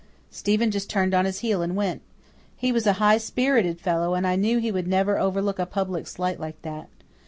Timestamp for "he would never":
4.57-5.19